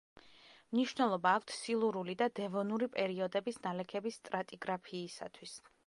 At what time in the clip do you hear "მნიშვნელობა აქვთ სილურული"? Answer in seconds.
0.75-2.15